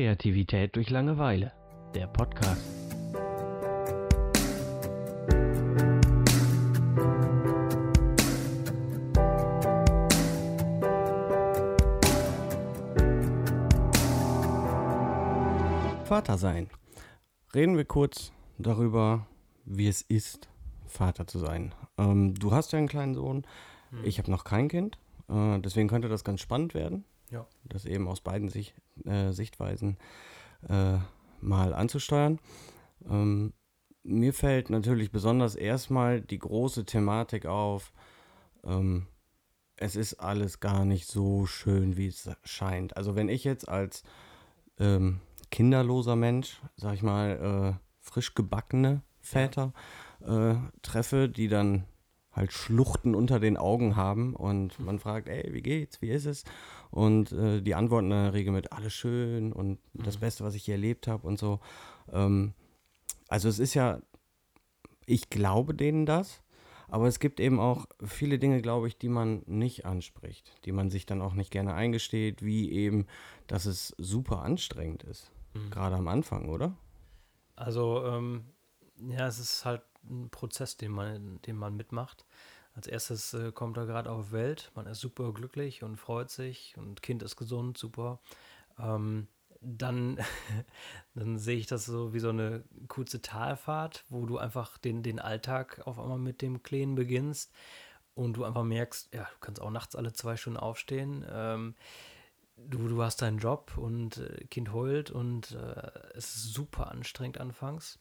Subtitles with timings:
[0.00, 1.52] Kreativität durch Langeweile.
[1.94, 2.62] Der Podcast.
[16.06, 16.70] Vater sein.
[17.54, 19.26] Reden wir kurz darüber,
[19.66, 20.48] wie es ist,
[20.86, 21.74] Vater zu sein.
[21.98, 23.44] Ähm, du hast ja einen kleinen Sohn.
[23.90, 23.98] Hm.
[24.04, 24.96] Ich habe noch kein Kind.
[25.28, 27.04] Äh, deswegen könnte das ganz spannend werden.
[27.30, 27.46] Ja.
[27.64, 28.74] Das eben aus beiden Sicht,
[29.04, 29.96] äh, Sichtweisen
[30.68, 30.98] äh,
[31.40, 32.38] mal anzusteuern.
[33.08, 33.52] Ähm,
[34.02, 37.92] mir fällt natürlich besonders erstmal die große Thematik auf.
[38.64, 39.06] Ähm,
[39.76, 42.96] es ist alles gar nicht so schön, wie es scheint.
[42.96, 44.02] Also wenn ich jetzt als
[44.78, 45.20] ähm,
[45.50, 49.72] kinderloser Mensch, sag ich mal, äh, frisch gebackene Väter
[50.20, 51.84] äh, treffe, die dann
[52.32, 56.44] halt Schluchten unter den Augen haben und man fragt, ey, wie geht's, wie ist es?
[56.90, 60.64] Und äh, die antworten in der Regel mit alles schön und das Beste, was ich
[60.64, 61.60] hier erlebt habe und so.
[62.12, 62.54] Ähm,
[63.28, 64.00] also es ist ja,
[65.06, 66.42] ich glaube denen das,
[66.88, 70.90] aber es gibt eben auch viele Dinge, glaube ich, die man nicht anspricht, die man
[70.90, 73.06] sich dann auch nicht gerne eingesteht, wie eben,
[73.46, 75.70] dass es super anstrengend ist, Mhm.
[75.70, 76.76] gerade am Anfang, oder?
[77.54, 78.44] Also, ähm,
[78.96, 82.24] ja, es ist halt ein Prozess, den man, den man mitmacht.
[82.74, 86.74] Als erstes äh, kommt er gerade auf Welt, man ist super glücklich und freut sich
[86.76, 88.20] und Kind ist gesund, super.
[88.78, 89.26] Ähm,
[89.60, 90.18] dann,
[91.14, 95.18] dann sehe ich das so wie so eine kurze Talfahrt, wo du einfach den, den
[95.18, 97.52] Alltag auf einmal mit dem Kleinen beginnst
[98.14, 101.24] und du einfach merkst, ja, du kannst auch nachts alle zwei Stunden aufstehen.
[101.30, 101.74] Ähm,
[102.56, 107.38] du, du hast deinen Job und äh, Kind heult und äh, es ist super anstrengend
[107.38, 107.98] anfangs.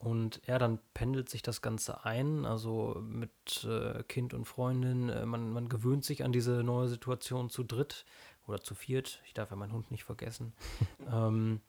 [0.00, 5.10] Und ja, dann pendelt sich das Ganze ein, also mit äh, Kind und Freundin.
[5.10, 8.06] Äh, man, man gewöhnt sich an diese neue Situation zu dritt
[8.46, 9.20] oder zu viert.
[9.26, 10.54] Ich darf ja meinen Hund nicht vergessen.
[11.12, 11.60] ähm,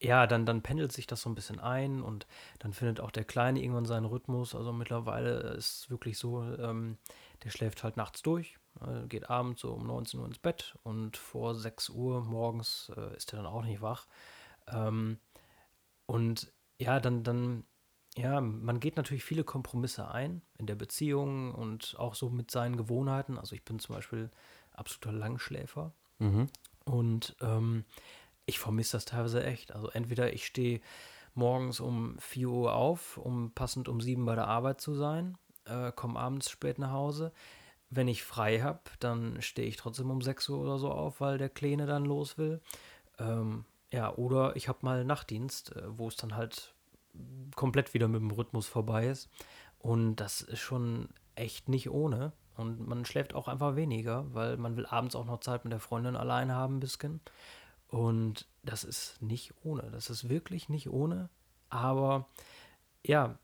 [0.00, 2.26] ja, dann, dann pendelt sich das so ein bisschen ein und
[2.58, 4.54] dann findet auch der Kleine irgendwann seinen Rhythmus.
[4.54, 6.96] Also mittlerweile ist es wirklich so, ähm,
[7.44, 11.18] der schläft halt nachts durch, äh, geht abends so um 19 Uhr ins Bett und
[11.18, 14.06] vor 6 Uhr morgens äh, ist er dann auch nicht wach.
[14.68, 15.18] Ähm,
[16.06, 17.64] und ja, dann, dann,
[18.16, 22.76] ja, man geht natürlich viele Kompromisse ein in der Beziehung und auch so mit seinen
[22.76, 23.38] Gewohnheiten.
[23.38, 24.30] Also ich bin zum Beispiel
[24.72, 25.92] absoluter Langschläfer.
[26.18, 26.48] Mhm.
[26.84, 27.84] Und ähm,
[28.46, 29.72] ich vermisse das teilweise echt.
[29.74, 30.80] Also entweder ich stehe
[31.34, 35.92] morgens um 4 Uhr auf, um passend um 7 bei der Arbeit zu sein, äh,
[35.92, 37.32] komme abends spät nach Hause.
[37.90, 41.38] Wenn ich frei habe, dann stehe ich trotzdem um 6 Uhr oder so auf, weil
[41.38, 42.60] der Kleine dann los will.
[43.18, 46.74] Ähm, ja, oder ich habe mal Nachtdienst, äh, wo es dann halt
[47.56, 49.28] komplett wieder mit dem Rhythmus vorbei ist.
[49.78, 52.32] Und das ist schon echt nicht ohne.
[52.56, 55.80] Und man schläft auch einfach weniger, weil man will abends auch noch Zeit mit der
[55.80, 57.20] Freundin allein haben ein bisschen.
[57.86, 59.90] Und das ist nicht ohne.
[59.90, 61.30] Das ist wirklich nicht ohne.
[61.70, 62.26] Aber
[63.04, 63.38] ja,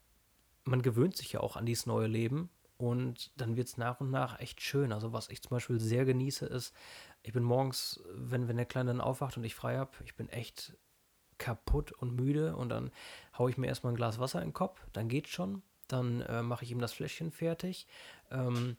[0.64, 2.50] man gewöhnt sich ja auch an dieses neue Leben.
[2.76, 4.92] Und dann wird es nach und nach echt schön.
[4.92, 6.74] Also was ich zum Beispiel sehr genieße, ist,
[7.24, 10.28] ich bin morgens, wenn, wenn der Kleine dann aufwacht und ich frei habe, ich bin
[10.28, 10.76] echt
[11.38, 12.90] kaputt und müde und dann
[13.36, 15.62] haue ich mir erstmal ein Glas Wasser in den Kopf, dann geht's schon.
[15.88, 17.86] Dann äh, mache ich ihm das Fläschchen fertig.
[18.30, 18.76] Ähm,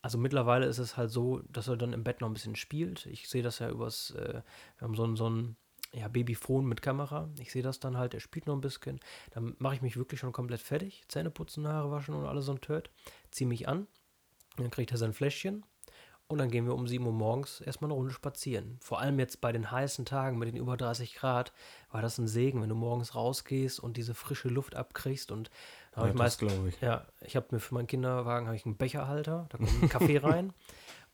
[0.00, 3.06] also mittlerweile ist es halt so, dass er dann im Bett noch ein bisschen spielt.
[3.06, 4.42] Ich sehe das ja übers, äh,
[4.78, 5.56] wir haben so ein, so ein
[5.92, 7.28] ja, Babyphone mit Kamera.
[7.40, 9.00] Ich sehe das dann halt, er spielt noch ein bisschen.
[9.32, 11.02] Dann mache ich mich wirklich schon komplett fertig.
[11.08, 12.90] Zähne putzen, Haare waschen und alles so ein Töt.
[13.32, 13.88] Ziehe mich an.
[14.56, 15.64] Dann kriegt er sein Fläschchen.
[16.30, 18.76] Und dann gehen wir um 7 Uhr morgens erstmal eine Runde spazieren.
[18.82, 21.54] Vor allem jetzt bei den heißen Tagen mit den über 30 Grad
[21.90, 25.32] war das ein Segen, wenn du morgens rausgehst und diese frische Luft abkriegst.
[25.32, 25.50] Und
[25.92, 26.78] da Ja, ich das meist, glaube ich.
[26.82, 30.18] ja, ich habe mir für meinen Kinderwagen habe ich einen Becherhalter, da kommt ein Kaffee
[30.22, 30.52] rein.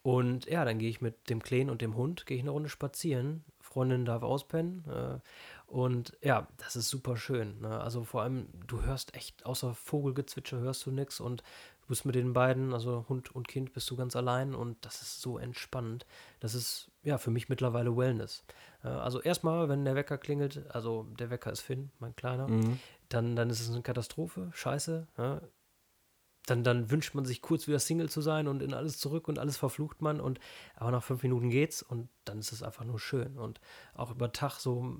[0.02, 2.68] Und ja, dann gehe ich mit dem Kleinen und dem Hund, gehe ich eine Runde
[2.68, 3.44] spazieren.
[3.60, 4.84] Freundin darf auspennen.
[4.88, 5.18] Äh,
[5.66, 7.60] und ja, das ist super schön.
[7.60, 7.80] Ne?
[7.80, 11.42] Also vor allem, du hörst echt, außer Vogelgezwitscher hörst du nichts und
[11.84, 15.02] du bist mit den beiden, also Hund und Kind, bist du ganz allein und das
[15.02, 16.06] ist so entspannend.
[16.40, 18.42] Das ist ja für mich mittlerweile Wellness.
[18.82, 22.80] Äh, also erstmal, wenn der Wecker klingelt, also der Wecker ist Finn, mein Kleiner, Mhm.
[23.10, 25.06] dann, dann ist es eine Katastrophe, scheiße.
[25.18, 25.40] Ja.
[26.46, 29.38] Dann, dann wünscht man sich kurz wieder Single zu sein und in alles zurück und
[29.38, 30.40] alles verflucht man und
[30.74, 33.38] aber nach fünf Minuten geht's und dann ist es einfach nur schön.
[33.38, 33.60] Und
[33.94, 34.94] auch über Tag so,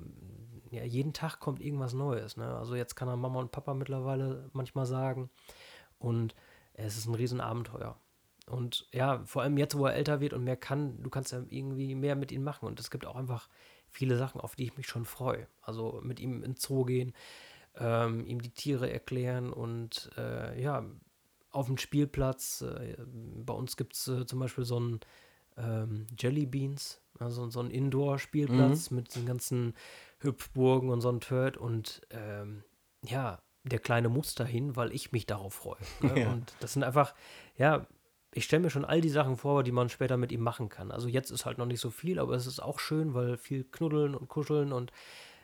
[0.70, 2.38] ja, jeden Tag kommt irgendwas Neues.
[2.38, 2.47] Ne?
[2.56, 5.29] Also jetzt kann er Mama und Papa mittlerweile manchmal sagen.
[5.99, 6.35] Und
[6.75, 7.99] es ist ein Riesenabenteuer.
[8.47, 11.43] Und ja, vor allem jetzt, wo er älter wird und mehr kann, du kannst ja
[11.49, 12.67] irgendwie mehr mit ihm machen.
[12.67, 13.49] Und es gibt auch einfach
[13.88, 15.47] viele Sachen, auf die ich mich schon freue.
[15.62, 17.15] Also mit ihm ins Zoo gehen,
[17.76, 20.85] ähm, ihm die Tiere erklären und äh, ja,
[21.50, 22.62] auf dem Spielplatz.
[22.62, 22.97] Äh,
[23.44, 25.00] bei uns gibt es äh, zum Beispiel so ein
[25.56, 27.00] ähm, Jelly Beans.
[27.19, 28.97] Also so ein Indoor-Spielplatz mhm.
[28.97, 29.75] mit den ganzen
[30.19, 31.56] Hüpfburgen und so ein Turd.
[31.56, 32.65] Und ähm,
[33.03, 35.78] ja, der Kleine muss dahin, weil ich mich darauf freue.
[36.00, 36.20] Ne?
[36.20, 36.32] Ja.
[36.32, 37.14] Und das sind einfach,
[37.56, 37.87] ja,
[38.32, 40.90] ich stelle mir schon all die Sachen vor, die man später mit ihm machen kann.
[40.90, 43.64] Also jetzt ist halt noch nicht so viel, aber es ist auch schön, weil viel
[43.64, 44.93] knuddeln und kuscheln und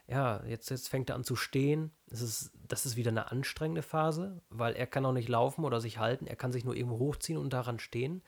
[0.08, 1.92] ja, jetzt, jetzt fängt er an zu stehen.
[2.08, 5.80] Das ist, das ist wieder eine anstrengende Phase, weil er kann auch nicht laufen oder
[5.80, 6.26] sich halten.
[6.26, 8.22] Er kann sich nur irgendwo hochziehen und daran stehen.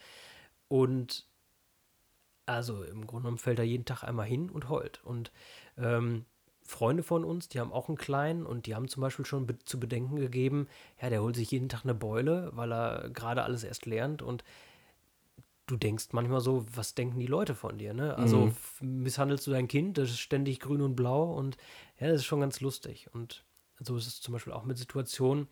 [0.69, 1.27] Und
[2.47, 5.03] also im Grunde genommen fällt er jeden Tag einmal hin und heult.
[5.03, 5.33] Und
[5.77, 6.25] ähm,
[6.73, 9.59] Freunde von uns, die haben auch einen kleinen und die haben zum Beispiel schon be
[9.59, 10.69] zu bedenken gegeben,
[11.01, 14.43] ja, der holt sich jeden Tag eine Beule, weil er gerade alles erst lernt und
[15.67, 18.17] du denkst manchmal so, was denken die Leute von dir, ne?
[18.17, 19.03] Also mhm.
[19.03, 21.57] misshandelst du dein Kind, das ist ständig grün und blau und
[22.01, 23.45] ja, das ist schon ganz lustig und
[23.79, 25.49] so ist es zum Beispiel auch mit Situationen,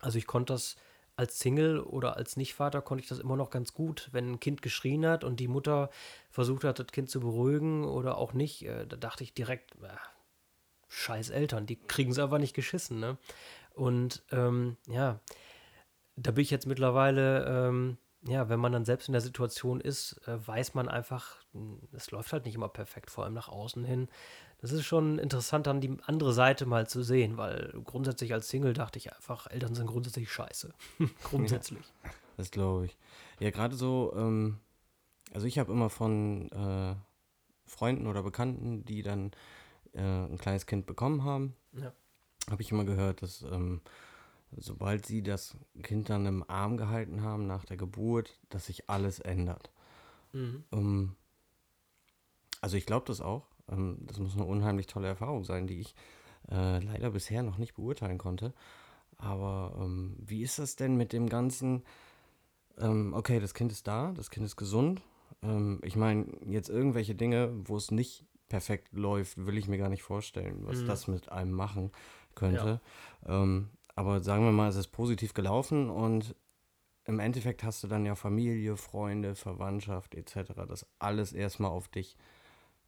[0.00, 0.76] also ich konnte das
[1.16, 4.08] als Single oder als Nichtvater konnte ich das immer noch ganz gut.
[4.10, 5.90] Wenn ein Kind geschrien hat und die Mutter
[6.30, 9.88] versucht hat, das Kind zu beruhigen oder auch nicht, äh, da dachte ich direkt, äh,
[10.90, 13.16] scheiß Eltern, die kriegen es einfach nicht geschissen, ne?
[13.74, 15.20] Und ähm, ja,
[16.16, 20.20] da bin ich jetzt mittlerweile, ähm, ja, wenn man dann selbst in der Situation ist,
[20.26, 23.84] äh, weiß man einfach, hm, es läuft halt nicht immer perfekt, vor allem nach außen
[23.84, 24.08] hin.
[24.60, 28.74] Das ist schon interessant, dann die andere Seite mal zu sehen, weil grundsätzlich als Single
[28.74, 30.74] dachte ich einfach, Eltern sind grundsätzlich scheiße.
[31.22, 31.86] grundsätzlich.
[32.04, 32.96] Ja, das glaube ich.
[33.38, 34.58] Ja, gerade so, ähm,
[35.32, 36.96] also ich habe immer von äh,
[37.64, 39.30] Freunden oder Bekannten, die dann
[39.94, 41.92] äh, ein kleines Kind bekommen haben, ja.
[42.50, 43.80] habe ich immer gehört, dass ähm,
[44.56, 49.20] sobald sie das Kind dann im Arm gehalten haben nach der Geburt, dass sich alles
[49.20, 49.70] ändert.
[50.32, 50.64] Mhm.
[50.70, 51.16] Um, ähm,
[52.60, 53.46] also ich glaube das auch.
[53.68, 55.94] Ähm, das muss eine unheimlich tolle Erfahrung sein, die ich
[56.50, 58.52] äh, leider bisher noch nicht beurteilen konnte.
[59.16, 61.82] Aber ähm, wie ist das denn mit dem ganzen,
[62.78, 65.02] okay, das Kind ist da, das Kind ist gesund.
[65.82, 70.02] Ich meine, jetzt irgendwelche Dinge, wo es nicht perfekt läuft, will ich mir gar nicht
[70.02, 70.86] vorstellen, was mhm.
[70.86, 71.90] das mit einem machen
[72.34, 72.82] könnte.
[73.26, 73.42] Ja.
[73.42, 76.34] Ähm, aber sagen wir mal, es ist positiv gelaufen und
[77.04, 80.52] im Endeffekt hast du dann ja Familie, Freunde, Verwandtschaft etc.
[80.68, 82.16] Das alles erstmal auf dich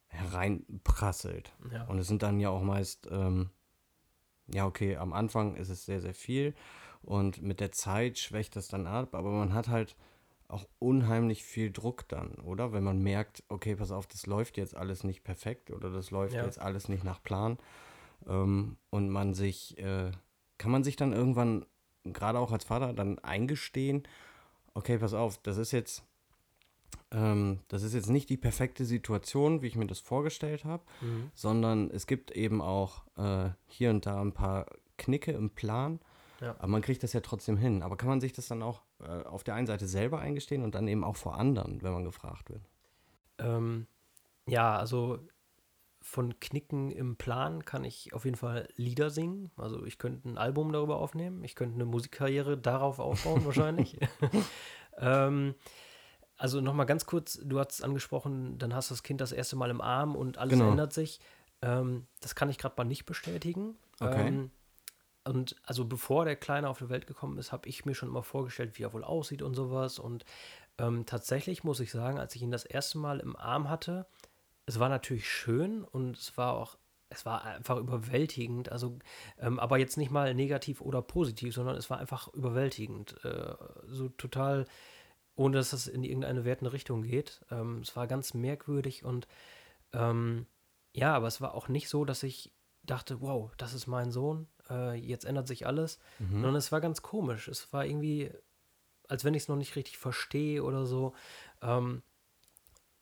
[0.08, 1.54] hereinprasselt.
[1.72, 1.84] Ja.
[1.84, 3.48] Und es sind dann ja auch meist, ähm,
[4.52, 6.54] ja, okay, am Anfang ist es sehr, sehr viel
[7.02, 9.96] und mit der Zeit schwächt das dann ab, aber man hat halt
[10.52, 12.72] auch unheimlich viel Druck dann, oder?
[12.72, 16.34] Wenn man merkt, okay, pass auf, das läuft jetzt alles nicht perfekt oder das läuft
[16.34, 16.44] ja.
[16.44, 17.58] jetzt alles nicht nach Plan.
[18.28, 20.12] Ähm, und man sich, äh,
[20.58, 21.64] kann man sich dann irgendwann,
[22.04, 24.02] gerade auch als Vater, dann eingestehen,
[24.74, 26.04] okay, pass auf, das ist jetzt,
[27.10, 31.30] ähm, das ist jetzt nicht die perfekte Situation, wie ich mir das vorgestellt habe, mhm.
[31.34, 34.66] sondern es gibt eben auch äh, hier und da ein paar
[34.98, 35.98] Knicke im Plan
[36.42, 36.56] ja.
[36.58, 37.82] Aber man kriegt das ja trotzdem hin.
[37.82, 40.74] Aber kann man sich das dann auch äh, auf der einen Seite selber eingestehen und
[40.74, 42.62] dann eben auch vor anderen, wenn man gefragt wird?
[43.38, 43.86] Ähm,
[44.46, 45.18] ja, also
[46.00, 49.50] von Knicken im Plan kann ich auf jeden Fall Lieder singen.
[49.56, 51.44] Also ich könnte ein Album darüber aufnehmen.
[51.44, 53.98] Ich könnte eine Musikkarriere darauf aufbauen wahrscheinlich.
[54.98, 55.54] ähm,
[56.36, 59.70] also nochmal ganz kurz, du hast angesprochen, dann hast du das Kind das erste Mal
[59.70, 60.70] im Arm und alles genau.
[60.70, 61.20] ändert sich.
[61.62, 63.76] Ähm, das kann ich gerade mal nicht bestätigen.
[64.00, 64.26] Okay.
[64.26, 64.50] Ähm,
[65.24, 68.22] und also bevor der Kleine auf die Welt gekommen ist, habe ich mir schon immer
[68.22, 69.98] vorgestellt, wie er wohl aussieht und sowas.
[69.98, 70.24] Und
[70.78, 74.06] ähm, tatsächlich muss ich sagen, als ich ihn das erste Mal im Arm hatte,
[74.66, 76.76] es war natürlich schön und es war auch,
[77.08, 78.72] es war einfach überwältigend.
[78.72, 78.98] Also,
[79.38, 83.24] ähm, aber jetzt nicht mal negativ oder positiv, sondern es war einfach überwältigend.
[83.24, 83.54] Äh,
[83.86, 84.66] so total,
[85.36, 87.42] ohne dass das in irgendeine wertende Richtung geht.
[87.50, 89.28] Ähm, es war ganz merkwürdig und
[89.92, 90.46] ähm,
[90.94, 92.52] ja, aber es war auch nicht so, dass ich
[92.84, 95.98] dachte, wow, das ist mein Sohn, äh, jetzt ändert sich alles.
[96.18, 96.32] Mhm.
[96.32, 97.48] Sondern es war ganz komisch.
[97.48, 98.30] Es war irgendwie,
[99.08, 101.14] als wenn ich es noch nicht richtig verstehe oder so.
[101.60, 102.02] Ähm,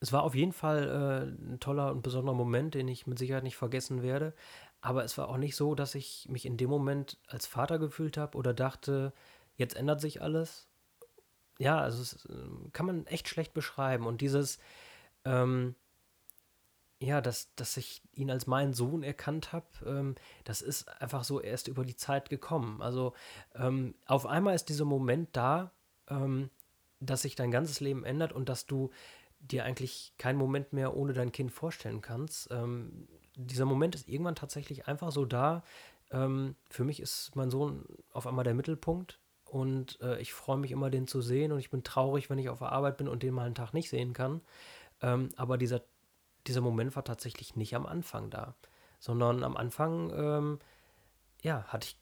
[0.01, 3.45] es war auf jeden Fall äh, ein toller und besonderer Moment, den ich mit Sicherheit
[3.45, 4.35] nicht vergessen werde.
[4.81, 8.17] Aber es war auch nicht so, dass ich mich in dem Moment als Vater gefühlt
[8.17, 9.13] habe oder dachte,
[9.57, 10.69] jetzt ändert sich alles.
[11.59, 14.07] Ja, also es äh, kann man echt schlecht beschreiben.
[14.07, 14.59] Und dieses,
[15.27, 15.75] ähm,
[17.01, 20.15] ja, dass, dass ich ihn als meinen Sohn erkannt habe, ähm,
[20.45, 22.83] das ist einfach so erst über die Zeit gekommen.
[22.83, 23.15] Also
[23.55, 25.73] ähm, auf einmal ist dieser Moment da,
[26.09, 26.51] ähm,
[27.01, 28.91] dass sich dein ganzes Leben ändert und dass du
[29.39, 32.49] dir eigentlich keinen Moment mehr ohne dein Kind vorstellen kannst.
[32.51, 35.65] Ähm, dieser Moment ist irgendwann tatsächlich einfach so da.
[36.11, 40.71] Ähm, für mich ist mein Sohn auf einmal der Mittelpunkt und äh, ich freue mich
[40.71, 43.23] immer, den zu sehen und ich bin traurig, wenn ich auf der Arbeit bin und
[43.23, 44.43] den mal einen Tag nicht sehen kann.
[45.01, 45.83] Ähm, aber dieser
[46.47, 48.55] dieser Moment war tatsächlich nicht am Anfang da,
[48.99, 50.59] sondern am Anfang, ähm,
[51.43, 51.97] ja, hatte ich,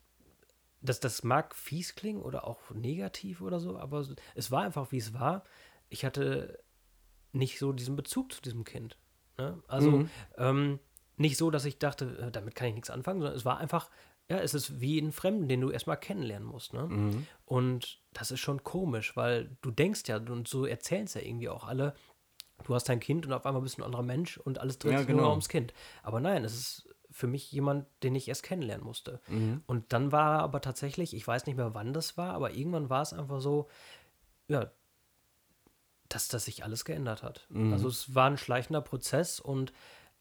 [0.81, 4.99] das, das mag fies klingen oder auch negativ oder so, aber es war einfach, wie
[4.99, 5.45] es war.
[5.89, 6.63] Ich hatte
[7.33, 8.97] nicht so diesen Bezug zu diesem Kind.
[9.39, 9.63] Ne?
[9.69, 10.11] Also mhm.
[10.37, 10.79] ähm,
[11.17, 13.91] nicht so, dass ich dachte, äh, damit kann ich nichts anfangen, sondern es war einfach,
[14.29, 16.75] ja, es ist wie ein Fremden, den du erstmal kennenlernen musst.
[16.75, 16.87] Ne?
[16.87, 17.27] Mhm.
[17.45, 21.49] Und das ist schon komisch, weil du denkst ja, und so erzählen es ja irgendwie
[21.49, 21.95] auch alle,
[22.65, 24.93] du hast dein Kind und auf einmal bist du ein anderer Mensch und alles dreht
[24.93, 25.23] ja, sich genau.
[25.23, 25.73] nur ums Kind.
[26.03, 29.21] Aber nein, es ist für mich jemand, den ich erst kennenlernen musste.
[29.29, 29.63] Mhm.
[29.67, 32.91] Und dann war er aber tatsächlich, ich weiß nicht mehr, wann das war, aber irgendwann
[32.91, 33.69] war es einfach so,
[34.47, 34.71] ja,
[36.09, 37.47] dass das sich alles geändert hat.
[37.51, 37.73] Mhm.
[37.73, 39.73] Also es war ein schleichender Prozess und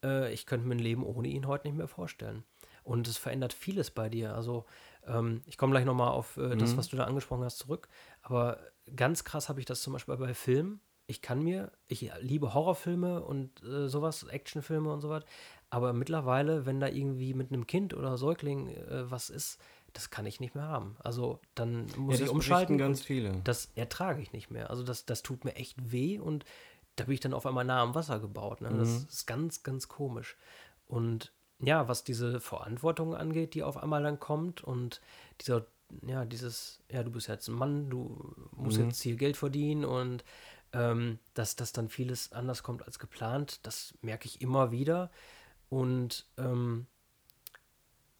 [0.04, 2.44] äh, ich könnte mir ein Leben ohne ihn heute nicht mehr vorstellen.
[2.84, 4.34] Und es verändert vieles bei dir.
[4.34, 4.66] Also
[5.06, 6.78] ähm, ich komme gleich nochmal auf äh, das, mhm.
[6.78, 7.90] was du da angesprochen hast, zurück.
[8.22, 8.60] Aber
[8.96, 10.80] ganz krass habe ich das zum Beispiel bei Filmen.
[11.08, 15.24] Ich kann mir, ich liebe Horrorfilme und äh, sowas, Actionfilme und so was.
[15.70, 19.60] Aber mittlerweile, wenn da irgendwie mit einem Kind oder Säugling äh, was ist,
[19.94, 20.96] das kann ich nicht mehr haben.
[21.00, 22.78] Also dann muss ja, ich umschalten.
[22.78, 23.42] ganz viele.
[23.44, 24.70] Das ertrage ich nicht mehr.
[24.70, 26.46] Also das, das tut mir echt weh und
[26.98, 28.62] da bin ich dann auf einmal nah am Wasser gebaut.
[28.62, 28.70] Ne?
[28.78, 29.06] Das mhm.
[29.10, 30.36] ist ganz, ganz komisch.
[30.88, 35.02] Und ja, was diese Verantwortung angeht, die auf einmal dann kommt und
[35.42, 35.66] dieser,
[36.06, 38.86] ja, dieses, ja, du bist jetzt ein Mann, du musst mhm.
[38.86, 40.24] jetzt hier Geld verdienen und
[40.78, 45.10] ähm, dass das dann vieles anders kommt als geplant, das merke ich immer wieder.
[45.70, 46.86] Und ähm,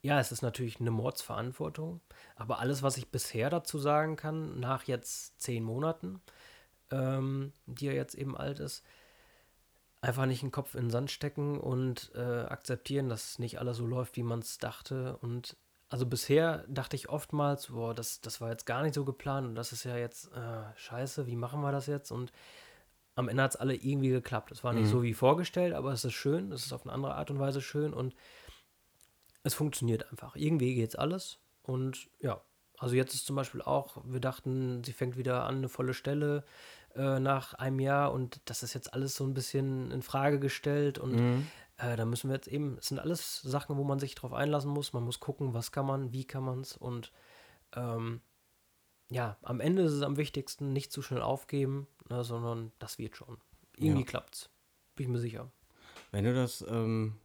[0.02, 2.00] ja, es ist natürlich eine Mordsverantwortung,
[2.36, 6.20] aber alles, was ich bisher dazu sagen kann, nach jetzt zehn Monaten,
[6.90, 8.84] ähm, die er jetzt eben alt ist,
[10.00, 13.86] einfach nicht den Kopf in den Sand stecken und äh, akzeptieren, dass nicht alles so
[13.86, 15.16] läuft, wie man es dachte.
[15.18, 15.56] Und
[15.88, 19.54] also bisher dachte ich oftmals, boah, das, das war jetzt gar nicht so geplant und
[19.54, 22.10] das ist ja jetzt äh, scheiße, wie machen wir das jetzt?
[22.10, 22.32] Und
[23.14, 24.52] am Ende hat es alle irgendwie geklappt.
[24.52, 24.90] Es war nicht mhm.
[24.90, 27.60] so wie vorgestellt, aber es ist schön, es ist auf eine andere Art und Weise
[27.60, 28.14] schön und
[29.42, 30.36] es funktioniert einfach.
[30.36, 31.38] Irgendwie geht es alles.
[31.62, 32.40] Und ja,
[32.78, 36.44] also jetzt ist zum Beispiel auch, wir dachten, sie fängt wieder an, eine volle Stelle
[36.94, 40.98] äh, nach einem Jahr und das ist jetzt alles so ein bisschen in Frage gestellt
[40.98, 41.46] und mhm.
[41.78, 44.70] Äh, da müssen wir jetzt eben, es sind alles Sachen, wo man sich drauf einlassen
[44.70, 44.92] muss.
[44.92, 47.12] Man muss gucken, was kann man, wie kann man es und
[47.74, 48.20] ähm,
[49.10, 53.16] ja, am Ende ist es am wichtigsten, nicht zu schnell aufgeben, ne, sondern das wird
[53.16, 53.38] schon.
[53.76, 54.06] Irgendwie ja.
[54.06, 54.50] klappt's.
[54.96, 55.50] Bin ich mir sicher.
[56.10, 57.18] Wenn du das ähm,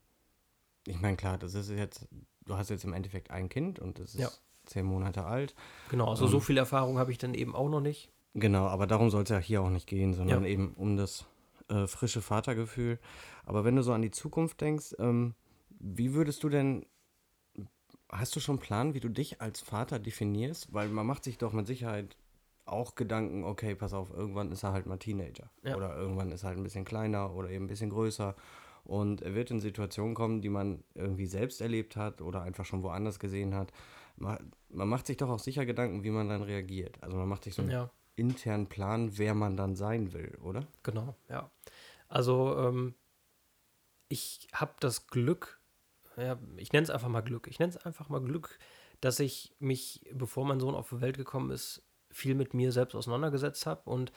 [0.88, 2.07] ich meine, klar, das ist jetzt,
[2.45, 4.29] du hast jetzt im Endeffekt ein Kind und das ist ja.
[4.65, 5.55] zehn Monate alt.
[5.89, 8.10] Genau, also ähm, so viel Erfahrung habe ich dann eben auch noch nicht.
[8.33, 10.50] Genau, aber darum soll es ja hier auch nicht gehen, sondern ja.
[10.50, 11.25] eben um das
[11.70, 13.00] äh, frische Vatergefühl.
[13.46, 15.36] Aber wenn du so an die Zukunft denkst, ähm,
[15.70, 16.86] wie würdest du denn,
[18.10, 20.74] hast du schon einen Plan, wie du dich als Vater definierst?
[20.74, 22.15] Weil man macht sich doch mit Sicherheit
[22.65, 25.50] auch Gedanken, okay, pass auf, irgendwann ist er halt mal Teenager.
[25.63, 25.75] Ja.
[25.75, 28.36] Oder irgendwann ist er halt ein bisschen kleiner oder eben ein bisschen größer.
[28.86, 32.84] Und er wird in Situationen kommen, die man irgendwie selbst erlebt hat oder einfach schon
[32.84, 33.72] woanders gesehen hat.
[34.15, 37.01] Man, man macht sich doch auch sicher Gedanken, wie man dann reagiert.
[37.01, 37.89] Also man macht sich so einen ja.
[38.15, 40.67] Internen Plan, wer man dann sein will, oder?
[40.84, 41.50] Genau, ja.
[42.08, 42.96] Also ähm,
[44.08, 45.60] ich habe das Glück,
[46.17, 47.48] ja, ich nenne es einfach mal Glück.
[47.48, 48.60] Ich nenne es einfach mal Glück,
[49.01, 52.96] dass ich mich, bevor mein Sohn auf die Welt gekommen ist, viel mit mir selbst
[52.96, 54.12] auseinandergesetzt habe und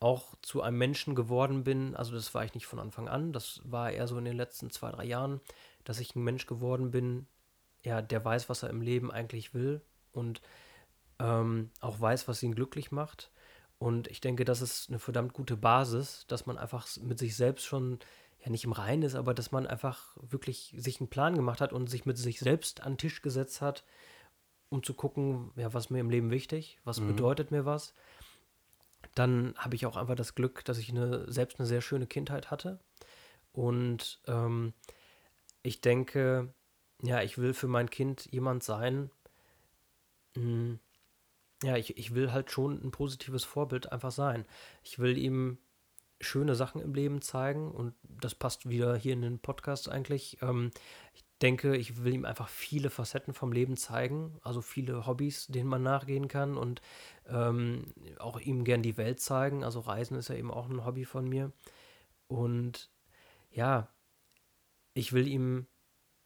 [0.00, 3.60] auch zu einem Menschen geworden bin, also das war ich nicht von Anfang an, das
[3.64, 5.40] war eher so in den letzten zwei, drei Jahren,
[5.84, 7.26] dass ich ein Mensch geworden bin,
[7.82, 9.80] ja, der weiß, was er im Leben eigentlich will
[10.12, 10.40] und
[11.18, 13.30] ähm, auch weiß, was ihn glücklich macht.
[13.78, 17.64] Und ich denke, das ist eine verdammt gute Basis, dass man einfach mit sich selbst
[17.64, 17.98] schon
[18.40, 21.72] ja nicht im Reinen ist, aber dass man einfach wirklich sich einen Plan gemacht hat
[21.72, 23.84] und sich mit sich selbst an den Tisch gesetzt hat,
[24.68, 27.08] um zu gucken, ja, was mir im Leben wichtig, was mhm.
[27.08, 27.94] bedeutet mir was
[29.14, 32.50] dann habe ich auch einfach das Glück, dass ich eine, selbst eine sehr schöne Kindheit
[32.50, 32.78] hatte.
[33.52, 34.72] Und ähm,
[35.62, 36.54] ich denke,
[37.02, 39.10] ja, ich will für mein Kind jemand sein.
[40.36, 40.80] Mh, hm,
[41.62, 44.44] ja, ich, ich will halt schon ein positives Vorbild einfach sein.
[44.82, 45.58] Ich will ihm
[46.20, 50.38] schöne Sachen im Leben zeigen und das passt wieder hier in den Podcast eigentlich.
[50.42, 50.70] Ähm,
[51.14, 55.68] ich denke, ich will ihm einfach viele Facetten vom Leben zeigen, also viele Hobbys, denen
[55.68, 56.80] man nachgehen kann und
[57.28, 59.62] ähm, auch ihm gern die Welt zeigen.
[59.62, 61.52] Also Reisen ist ja eben auch ein Hobby von mir.
[62.26, 62.90] Und
[63.50, 63.88] ja,
[64.94, 65.66] ich will ihm,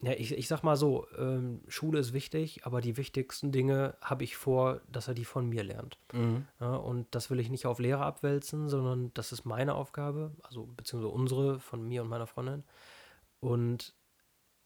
[0.02, 4.24] ja, ich, ich sag mal so, ähm, Schule ist wichtig, aber die wichtigsten Dinge habe
[4.24, 5.96] ich vor, dass er die von mir lernt.
[6.12, 6.46] Mhm.
[6.58, 10.66] Ja, und das will ich nicht auf Lehrer abwälzen, sondern das ist meine Aufgabe, also
[10.76, 12.64] beziehungsweise unsere von mir und meiner Freundin.
[13.38, 13.94] Und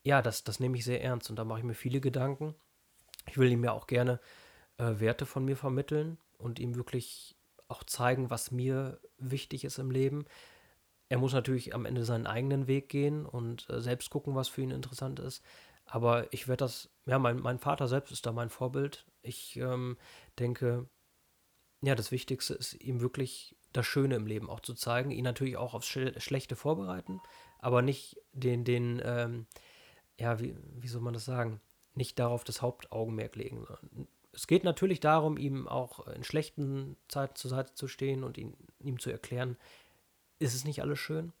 [0.03, 2.55] ja, das, das nehme ich sehr ernst und da mache ich mir viele Gedanken.
[3.29, 4.19] Ich will ihm ja auch gerne
[4.77, 7.35] äh, Werte von mir vermitteln und ihm wirklich
[7.67, 10.25] auch zeigen, was mir wichtig ist im Leben.
[11.09, 14.61] Er muss natürlich am Ende seinen eigenen Weg gehen und äh, selbst gucken, was für
[14.61, 15.43] ihn interessant ist.
[15.85, 19.05] Aber ich werde das, ja, mein, mein Vater selbst ist da mein Vorbild.
[19.21, 19.97] Ich ähm,
[20.37, 20.89] denke,
[21.81, 25.57] ja, das Wichtigste ist ihm wirklich das Schöne im Leben auch zu zeigen, ihn natürlich
[25.57, 27.21] auch aufs Schlechte vorbereiten,
[27.59, 29.45] aber nicht den, den, ähm,
[30.19, 31.61] ja, wie, wie soll man das sagen,
[31.93, 33.65] nicht darauf das Hauptaugenmerk legen.
[34.33, 38.55] Es geht natürlich darum, ihm auch in schlechten Zeiten zur Seite zu stehen und ihn,
[38.79, 39.57] ihm zu erklären,
[40.39, 41.33] ist es nicht alles schön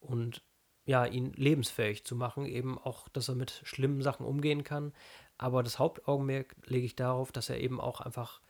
[0.00, 0.42] und
[0.84, 4.92] ja, ihn lebensfähig zu machen, eben auch, dass er mit schlimmen Sachen umgehen kann.
[5.38, 8.40] Aber das Hauptaugenmerk lege ich darauf, dass er eben auch einfach,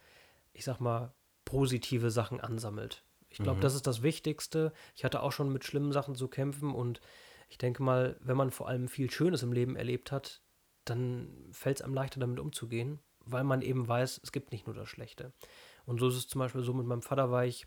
[0.52, 1.12] ich sag mal,
[1.44, 3.04] positive Sachen ansammelt.
[3.28, 3.62] Ich glaube, mhm.
[3.62, 4.72] das ist das Wichtigste.
[4.94, 7.00] Ich hatte auch schon mit schlimmen Sachen zu kämpfen und
[7.48, 10.40] ich denke mal, wenn man vor allem viel Schönes im Leben erlebt hat,
[10.84, 14.74] dann fällt es einem leichter damit umzugehen, weil man eben weiß, es gibt nicht nur
[14.74, 15.32] das Schlechte.
[15.84, 17.66] Und so ist es zum Beispiel so, mit meinem Vater war ich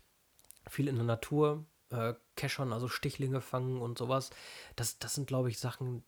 [0.68, 1.64] viel in der Natur,
[1.94, 4.30] äh, Keschern, also Stichlinge fangen und sowas.
[4.76, 6.04] Das, das sind, glaube ich, Sachen,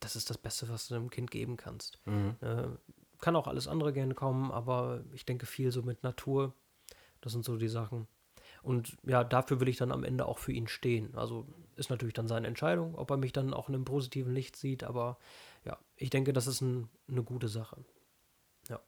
[0.00, 2.00] das ist das Beste, was du einem Kind geben kannst.
[2.04, 2.36] Mhm.
[2.40, 2.68] Äh,
[3.20, 6.54] kann auch alles andere gerne kommen, aber ich denke viel so mit Natur.
[7.20, 8.06] Das sind so die Sachen.
[8.62, 11.14] Und ja, dafür will ich dann am Ende auch für ihn stehen.
[11.14, 11.46] Also
[11.76, 14.84] ist natürlich dann seine Entscheidung, ob er mich dann auch in einem positiven Licht sieht,
[14.84, 15.18] aber
[15.64, 17.84] ja, ich denke, das ist ein, eine gute Sache.
[18.68, 18.80] Ja.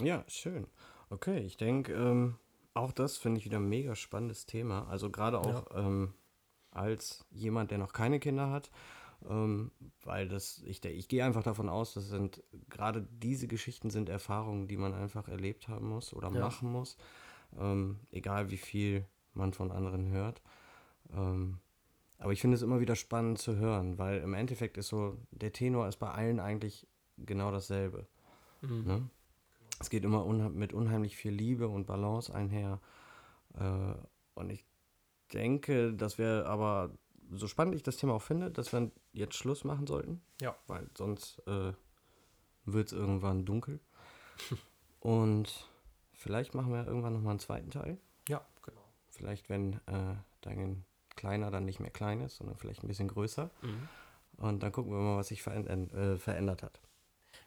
[0.00, 0.66] Ja, schön.
[1.10, 2.38] Okay, ich denke, ähm,
[2.74, 4.86] auch das finde ich wieder ein mega spannendes Thema.
[4.88, 5.86] Also gerade auch ja.
[5.86, 6.14] ähm,
[6.70, 8.70] als jemand, der noch keine Kinder hat,
[9.28, 9.70] ähm,
[10.02, 14.68] weil das, ich, ich gehe einfach davon aus, das sind gerade diese Geschichten sind Erfahrungen,
[14.68, 16.40] die man einfach erlebt haben muss oder ja.
[16.40, 16.96] machen muss.
[17.58, 20.42] Ähm, egal wie viel man von anderen hört.
[21.12, 21.58] Ähm,
[22.18, 25.52] aber ich finde es immer wieder spannend zu hören, weil im Endeffekt ist so, der
[25.52, 26.86] Tenor ist bei allen eigentlich
[27.18, 28.06] genau dasselbe.
[28.62, 28.84] Mhm.
[28.84, 29.10] Ne?
[29.82, 32.80] Es geht immer unha mit unheimlich viel Liebe und Balance einher.
[33.54, 33.94] Äh,
[34.34, 34.64] und ich
[35.32, 36.96] denke, dass wir aber,
[37.32, 40.22] so spannend ich das Thema auch finde, dass wir jetzt Schluss machen sollten.
[40.40, 40.54] Ja.
[40.68, 41.72] Weil sonst äh,
[42.64, 43.80] wird es irgendwann dunkel.
[45.00, 45.68] und
[46.12, 47.98] vielleicht machen wir irgendwann nochmal einen zweiten Teil.
[48.28, 48.84] Ja, genau.
[49.08, 50.84] Vielleicht, wenn äh, dein
[51.16, 53.50] Kleiner dann nicht mehr klein ist, sondern vielleicht ein bisschen größer.
[53.62, 53.88] Mhm.
[54.36, 56.80] Und dann gucken wir mal, was sich verändert, äh, verändert hat.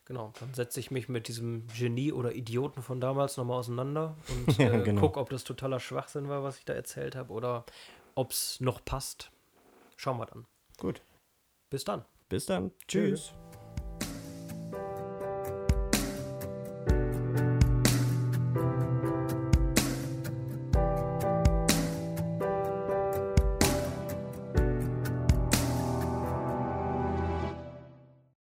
[0.06, 4.58] Genau, dann setze ich mich mit diesem Genie oder Idioten von damals nochmal auseinander und
[4.60, 5.02] ja, äh, genau.
[5.02, 7.66] gucke, ob das totaler Schwachsinn war, was ich da erzählt habe, oder
[8.14, 9.32] ob es noch passt.
[9.96, 10.46] Schauen wir dann.
[10.78, 11.02] Gut.
[11.72, 12.06] Bis dann.
[12.30, 12.72] Bis dann.
[12.88, 13.32] Tschüss.
[13.32, 13.55] Tschüss.